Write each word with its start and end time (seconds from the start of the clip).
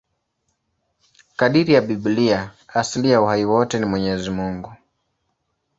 Kadiri 1.37 1.73
ya 1.73 1.81
Biblia, 1.81 2.51
asili 2.73 3.09
ya 3.11 3.21
uhai 3.21 3.45
wote 3.45 3.79
ni 3.79 3.85
Mwenyezi 3.85 4.29
Mungu. 4.29 4.73